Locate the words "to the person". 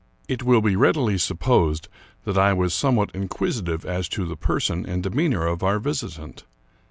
4.09-4.83